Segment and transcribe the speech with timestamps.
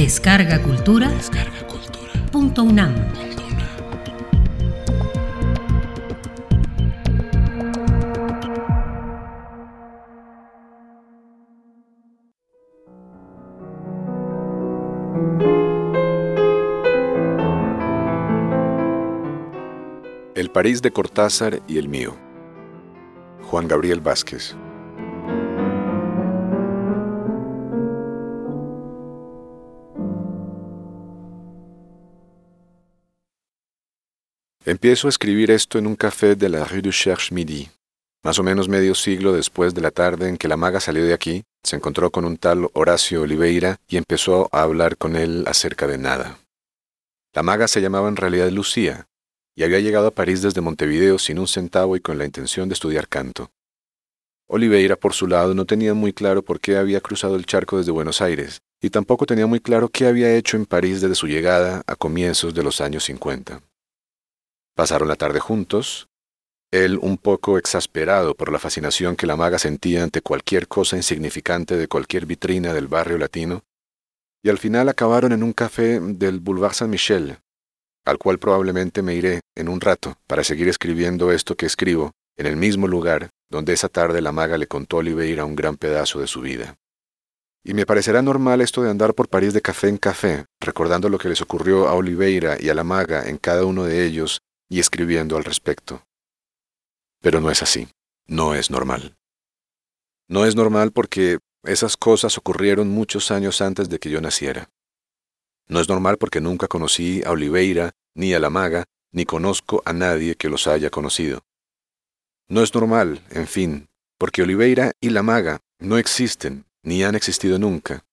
[0.00, 1.10] Descarga Cultura.
[1.10, 2.10] Descarga Cultura.
[2.32, 2.94] Punto UNAM.
[20.34, 22.16] El París de Cortázar y el mío.
[23.42, 24.56] Juan Gabriel Vázquez.
[34.70, 37.68] Empiezo a escribir esto en un café de la Rue du Cherche Midi,
[38.22, 41.12] más o menos medio siglo después de la tarde en que la maga salió de
[41.12, 45.88] aquí, se encontró con un tal Horacio Oliveira y empezó a hablar con él acerca
[45.88, 46.38] de nada.
[47.34, 49.08] La maga se llamaba en realidad Lucía,
[49.56, 52.74] y había llegado a París desde Montevideo sin un centavo y con la intención de
[52.74, 53.50] estudiar canto.
[54.46, 57.90] Oliveira, por su lado, no tenía muy claro por qué había cruzado el charco desde
[57.90, 61.82] Buenos Aires, y tampoco tenía muy claro qué había hecho en París desde su llegada
[61.88, 63.62] a comienzos de los años 50.
[64.80, 66.08] Pasaron la tarde juntos,
[66.70, 71.76] él un poco exasperado por la fascinación que la maga sentía ante cualquier cosa insignificante
[71.76, 73.62] de cualquier vitrina del barrio latino,
[74.42, 77.40] y al final acabaron en un café del Boulevard Saint-Michel,
[78.06, 82.46] al cual probablemente me iré en un rato para seguir escribiendo esto que escribo en
[82.46, 86.20] el mismo lugar donde esa tarde la maga le contó a Oliveira un gran pedazo
[86.20, 86.76] de su vida.
[87.62, 91.18] Y me parecerá normal esto de andar por París de café en café, recordando lo
[91.18, 94.40] que les ocurrió a Oliveira y a la maga en cada uno de ellos
[94.70, 96.06] y escribiendo al respecto.
[97.20, 97.88] Pero no es así,
[98.26, 99.18] no es normal.
[100.28, 104.70] No es normal porque esas cosas ocurrieron muchos años antes de que yo naciera.
[105.68, 109.92] No es normal porque nunca conocí a Oliveira, ni a la maga, ni conozco a
[109.92, 111.42] nadie que los haya conocido.
[112.48, 117.58] No es normal, en fin, porque Oliveira y la maga no existen, ni han existido
[117.58, 118.04] nunca.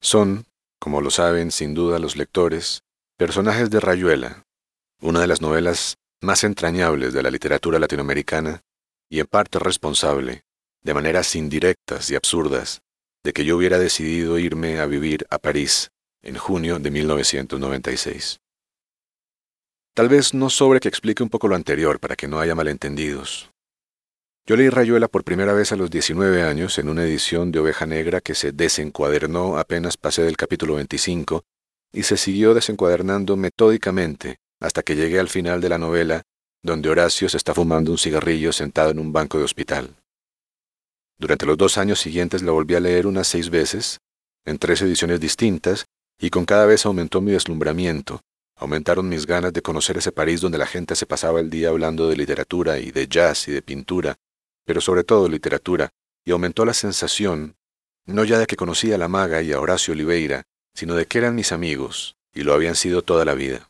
[0.00, 0.46] Son,
[0.78, 2.82] como lo saben sin duda los lectores,
[3.16, 4.44] personajes de Rayuela,
[5.00, 8.62] una de las novelas más entrañables de la literatura latinoamericana
[9.08, 10.44] y en parte responsable,
[10.82, 12.82] de maneras indirectas y absurdas,
[13.24, 15.90] de que yo hubiera decidido irme a vivir a París
[16.22, 18.40] en junio de 1996.
[19.94, 23.50] Tal vez no sobre que explique un poco lo anterior para que no haya malentendidos.
[24.46, 27.86] Yo leí Rayuela por primera vez a los 19 años en una edición de Oveja
[27.86, 31.44] Negra que se desencuadernó apenas pasé del capítulo 25
[31.92, 36.22] y se siguió desencuadernando metódicamente hasta que llegué al final de la novela,
[36.62, 39.96] donde Horacio se está fumando un cigarrillo sentado en un banco de hospital.
[41.18, 43.98] Durante los dos años siguientes la volví a leer unas seis veces,
[44.44, 45.86] en tres ediciones distintas,
[46.18, 48.20] y con cada vez aumentó mi deslumbramiento,
[48.56, 52.08] aumentaron mis ganas de conocer ese París donde la gente se pasaba el día hablando
[52.08, 54.16] de literatura y de jazz y de pintura,
[54.66, 55.90] pero sobre todo literatura,
[56.24, 57.56] y aumentó la sensación,
[58.04, 60.42] no ya de que conocía a la maga y a Horacio Oliveira,
[60.74, 63.69] sino de que eran mis amigos, y lo habían sido toda la vida.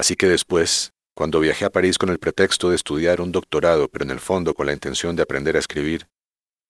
[0.00, 4.06] Así que después, cuando viajé a París con el pretexto de estudiar un doctorado, pero
[4.06, 6.08] en el fondo con la intención de aprender a escribir,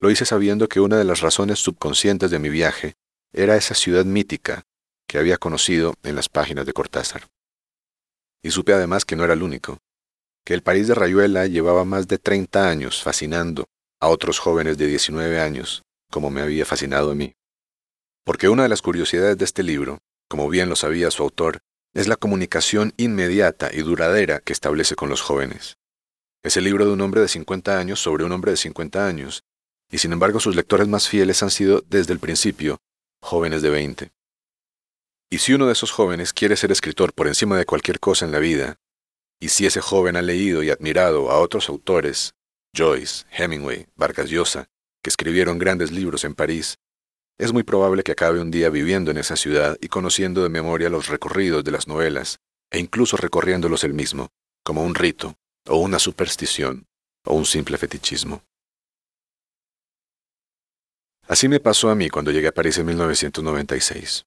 [0.00, 2.94] lo hice sabiendo que una de las razones subconscientes de mi viaje
[3.32, 4.64] era esa ciudad mítica
[5.06, 7.28] que había conocido en las páginas de Cortázar.
[8.42, 9.78] Y supe además que no era el único,
[10.44, 13.66] que el París de Rayuela llevaba más de 30 años fascinando
[14.00, 17.36] a otros jóvenes de 19 años, como me había fascinado a mí.
[18.24, 21.60] Porque una de las curiosidades de este libro, como bien lo sabía su autor,
[21.94, 25.76] es la comunicación inmediata y duradera que establece con los jóvenes.
[26.42, 29.44] Es el libro de un hombre de 50 años sobre un hombre de 50 años,
[29.90, 32.78] y sin embargo sus lectores más fieles han sido desde el principio
[33.20, 34.12] jóvenes de 20.
[35.30, 38.32] Y si uno de esos jóvenes quiere ser escritor por encima de cualquier cosa en
[38.32, 38.78] la vida,
[39.40, 42.34] y si ese joven ha leído y admirado a otros autores,
[42.76, 44.68] Joyce, Hemingway, Vargas Llosa,
[45.02, 46.78] que escribieron grandes libros en París,
[47.40, 50.90] es muy probable que acabe un día viviendo en esa ciudad y conociendo de memoria
[50.90, 52.38] los recorridos de las novelas,
[52.70, 54.28] e incluso recorriéndolos él mismo,
[54.62, 55.36] como un rito,
[55.66, 56.86] o una superstición,
[57.24, 58.42] o un simple fetichismo.
[61.26, 64.26] Así me pasó a mí cuando llegué a París en 1996.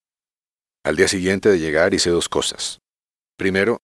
[0.83, 2.79] Al día siguiente de llegar hice dos cosas.
[3.37, 3.77] Primero,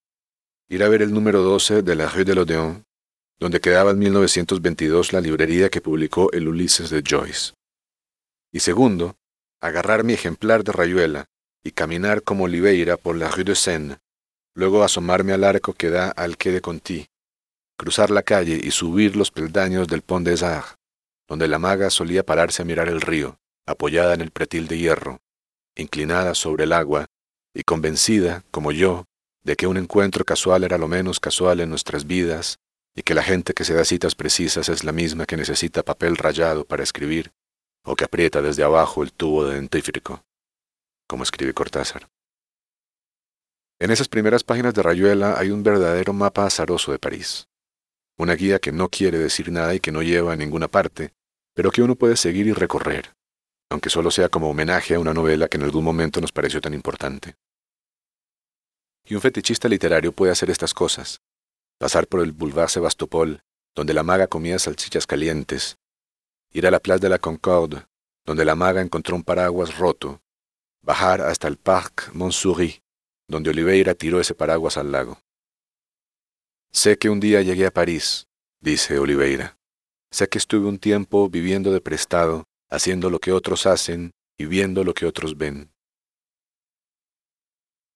[0.69, 2.83] ir a ver el número 12 de la Rue de l'Odéon,
[3.38, 7.53] donde quedaba en 1922 la librería que publicó el Ulises de Joyce.
[8.51, 9.19] Y segundo,
[9.61, 11.25] agarrar mi ejemplar de rayuela
[11.63, 13.97] y caminar como Oliveira por la Rue de Seine,
[14.56, 17.07] luego asomarme al arco que da al Quai de Conti,
[17.77, 20.75] cruzar la calle y subir los peldaños del Pont des Arts,
[21.27, 25.19] donde la maga solía pararse a mirar el río, apoyada en el pretil de hierro,
[25.75, 27.05] inclinada sobre el agua
[27.53, 29.05] y convencida, como yo,
[29.44, 32.59] de que un encuentro casual era lo menos casual en nuestras vidas
[32.95, 36.17] y que la gente que se da citas precisas es la misma que necesita papel
[36.17, 37.31] rayado para escribir
[37.83, 40.23] o que aprieta desde abajo el tubo de dentífrico.
[41.07, 42.07] como escribe Cortázar.
[43.79, 47.47] En esas primeras páginas de Rayuela hay un verdadero mapa azaroso de París.
[48.17, 51.13] Una guía que no quiere decir nada y que no lleva a ninguna parte,
[51.55, 53.15] pero que uno puede seguir y recorrer,
[53.71, 56.73] aunque solo sea como homenaje a una novela que en algún momento nos pareció tan
[56.73, 57.35] importante.
[59.05, 61.21] Y un fetichista literario puede hacer estas cosas,
[61.79, 63.41] pasar por el Boulevard Sebastopol,
[63.73, 65.78] donde la maga comía salchichas calientes,
[66.51, 67.86] ir a la Place de la Concorde,
[68.25, 70.22] donde la maga encontró un paraguas roto,
[70.81, 72.81] bajar hasta el Parc Montsouris,
[73.28, 75.19] donde Oliveira tiró ese paraguas al lago.
[76.72, 78.28] Sé que un día llegué a París,
[78.60, 79.57] dice Oliveira.
[80.12, 84.84] Sé que estuve un tiempo viviendo de prestado, haciendo lo que otros hacen y viendo
[84.84, 85.72] lo que otros ven.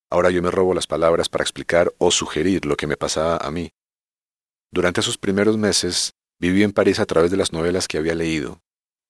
[0.10, 3.50] Ahora yo me robo las palabras para explicar o sugerir lo que me pasaba a
[3.50, 3.72] mí.
[4.72, 6.14] Durante esos primeros meses
[6.50, 8.62] viví en París a través de las novelas que había leído.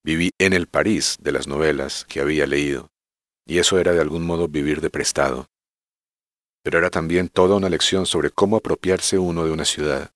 [0.03, 2.89] Viví en el París de las novelas que había leído.
[3.45, 5.47] Y eso era de algún modo vivir de prestado
[6.63, 10.11] pero era también toda una lección sobre cómo apropiarse uno de una ciudad,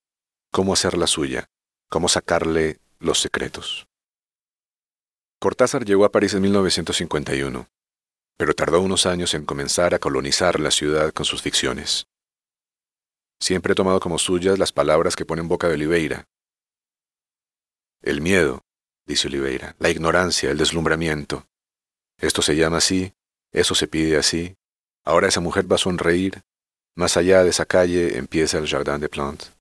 [0.52, 1.50] cómo hacerla suya,
[1.90, 3.86] cómo sacarle los secretos.
[5.40, 7.68] Cortázar llegó a París en 1951,
[8.38, 12.08] pero tardó unos años en comenzar a colonizar la ciudad con sus ficciones.
[13.40, 16.26] Siempre he tomado como suyas las palabras que pone en boca de Oliveira.
[18.02, 18.64] El miedo,
[19.06, 21.48] dice Oliveira, la ignorancia, el deslumbramiento.
[22.20, 23.14] Esto se llama así,
[23.52, 24.58] eso se pide así,
[25.08, 26.44] Ahora esa mujer va a sonreír.
[26.94, 29.54] Más allá de esa calle empieza el Jardin de Plantes.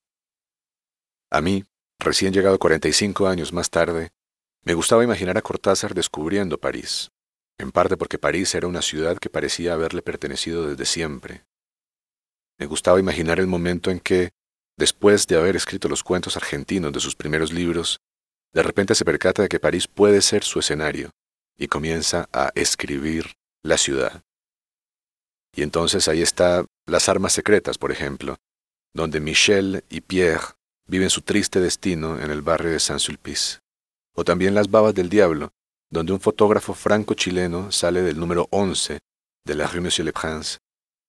[1.30, 1.64] A mí,
[2.00, 4.10] recién llegado 45 años más tarde,
[4.64, 7.12] me gustaba imaginar a Cortázar descubriendo París,
[7.58, 11.44] en parte porque París era una ciudad que parecía haberle pertenecido desde siempre.
[12.58, 14.30] Me gustaba imaginar el momento en que,
[14.76, 18.00] después de haber escrito los cuentos argentinos de sus primeros libros,
[18.52, 21.10] de repente se percata de que París puede ser su escenario
[21.56, 23.32] y comienza a escribir
[23.62, 24.22] la ciudad.
[25.54, 28.36] Y entonces ahí está Las Armas Secretas, por ejemplo,
[28.92, 30.54] donde Michel y Pierre
[30.86, 33.58] viven su triste destino en el barrio de Saint-Sulpice.
[34.14, 35.52] O también Las Babas del Diablo,
[35.90, 38.98] donde un fotógrafo franco-chileno sale del número 11
[39.44, 40.58] de la rue Monsieur le Prince,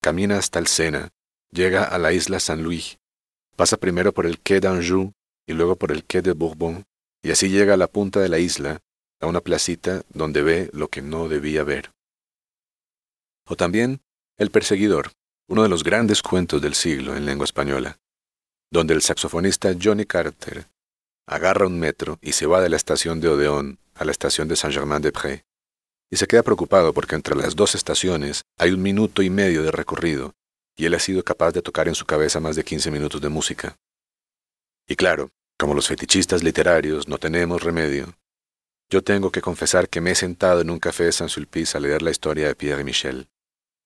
[0.02, 1.10] camina hasta el Sena,
[1.52, 2.98] llega a la isla Saint-Louis,
[3.56, 5.12] pasa primero por el quai d'Anjou
[5.48, 6.86] y luego por el quai de Bourbon,
[7.22, 8.82] y así llega a la punta de la isla,
[9.20, 11.92] a una placita donde ve lo que no debía ver.
[13.46, 14.02] O también
[14.38, 15.12] el perseguidor,
[15.48, 17.98] uno de los grandes cuentos del siglo en lengua española,
[18.70, 20.68] donde el saxofonista Johnny Carter
[21.26, 24.56] agarra un metro y se va de la estación de Odeón a la estación de
[24.56, 25.44] Saint-Germain-des-Prés,
[26.10, 29.72] y se queda preocupado porque entre las dos estaciones hay un minuto y medio de
[29.72, 30.34] recorrido,
[30.76, 33.30] y él ha sido capaz de tocar en su cabeza más de 15 minutos de
[33.30, 33.78] música.
[34.88, 38.14] Y claro, como los fetichistas literarios no tenemos remedio,
[38.90, 42.02] yo tengo que confesar que me he sentado en un café de Saint-Sulpice a leer
[42.02, 43.28] la historia de Pierre Michel.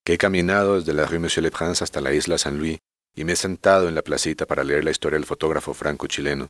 [0.03, 2.79] Que he caminado desde la rue Monsieur le Prince hasta la isla San Luis
[3.15, 6.49] y me he sentado en la placita para leer la historia del fotógrafo franco-chileno,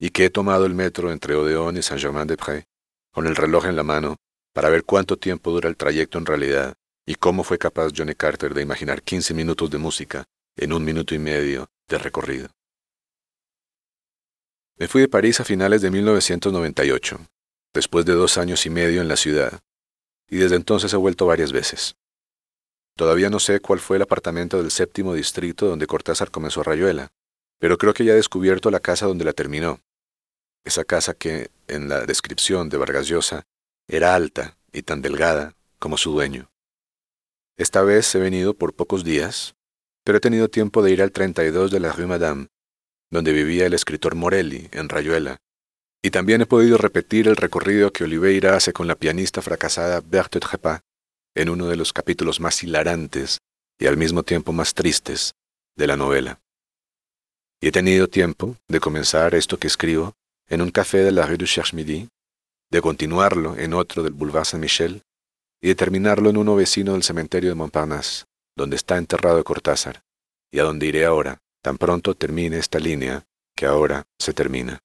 [0.00, 2.64] y que he tomado el metro entre Odeón y Saint-Germain-des-Prés,
[3.12, 4.16] con el reloj en la mano,
[4.52, 6.74] para ver cuánto tiempo dura el trayecto en realidad
[7.06, 10.24] y cómo fue capaz Johnny Carter de imaginar 15 minutos de música
[10.56, 12.48] en un minuto y medio de recorrido.
[14.78, 17.18] Me fui de París a finales de 1998,
[17.74, 19.60] después de dos años y medio en la ciudad,
[20.28, 21.96] y desde entonces he vuelto varias veces.
[22.96, 27.12] Todavía no sé cuál fue el apartamento del séptimo distrito donde Cortázar comenzó Rayuela,
[27.58, 29.80] pero creo que ya he descubierto la casa donde la terminó.
[30.64, 33.44] Esa casa que, en la descripción de Vargas Llosa,
[33.88, 36.50] era alta y tan delgada como su dueño.
[37.56, 39.54] Esta vez he venido por pocos días,
[40.04, 42.48] pero he tenido tiempo de ir al 32 de la Rue Madame,
[43.12, 45.36] donde vivía el escritor Morelli, en Rayuela,
[46.02, 50.40] y también he podido repetir el recorrido que Oliveira hace con la pianista fracasada Berthe
[50.40, 50.82] Trepat,
[51.36, 53.38] en uno de los capítulos más hilarantes
[53.78, 55.34] y al mismo tiempo más tristes
[55.76, 56.40] de la novela.
[57.60, 60.14] Y he tenido tiempo de comenzar esto que escribo
[60.48, 62.08] en un café de la rue du Cherche-Midi,
[62.70, 65.02] de continuarlo en otro del Boulevard Saint-Michel
[65.60, 68.24] y de terminarlo en uno vecino del cementerio de Montparnasse,
[68.56, 70.02] donde está enterrado Cortázar,
[70.50, 73.24] y a donde iré ahora, tan pronto termine esta línea
[73.56, 74.80] que ahora se termina.